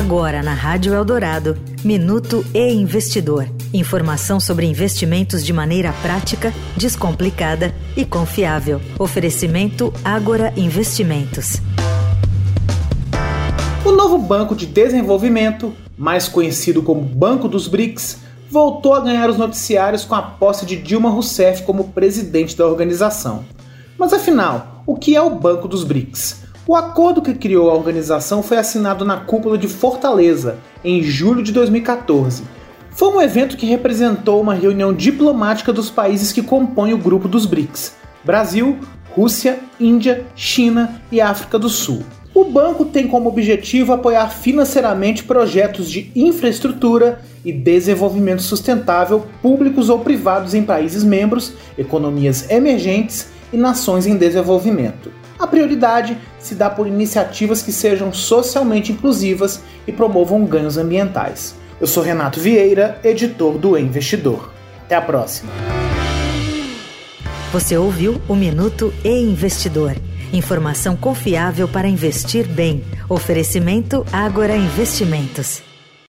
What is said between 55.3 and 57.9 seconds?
A prioridade se dá por iniciativas que